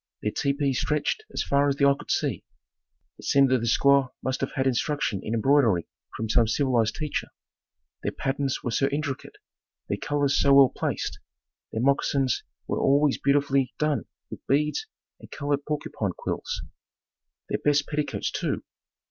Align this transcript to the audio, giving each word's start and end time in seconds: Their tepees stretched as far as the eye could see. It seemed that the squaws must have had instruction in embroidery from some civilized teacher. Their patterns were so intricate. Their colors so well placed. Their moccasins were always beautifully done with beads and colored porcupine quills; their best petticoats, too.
Their 0.23 0.31
tepees 0.31 0.79
stretched 0.81 1.25
as 1.31 1.43
far 1.43 1.69
as 1.69 1.75
the 1.75 1.85
eye 1.85 1.93
could 1.99 2.09
see. 2.09 2.43
It 3.19 3.25
seemed 3.25 3.51
that 3.51 3.59
the 3.59 3.67
squaws 3.67 4.09
must 4.23 4.41
have 4.41 4.53
had 4.53 4.65
instruction 4.65 5.21
in 5.23 5.35
embroidery 5.35 5.85
from 6.17 6.27
some 6.27 6.47
civilized 6.47 6.95
teacher. 6.95 7.27
Their 8.01 8.11
patterns 8.13 8.63
were 8.63 8.71
so 8.71 8.87
intricate. 8.87 9.35
Their 9.89 9.99
colors 9.99 10.35
so 10.39 10.55
well 10.55 10.69
placed. 10.75 11.19
Their 11.71 11.83
moccasins 11.83 12.41
were 12.65 12.79
always 12.79 13.19
beautifully 13.19 13.75
done 13.77 14.05
with 14.31 14.39
beads 14.47 14.87
and 15.19 15.29
colored 15.29 15.65
porcupine 15.67 16.13
quills; 16.17 16.63
their 17.49 17.59
best 17.59 17.85
petticoats, 17.87 18.31
too. 18.31 18.63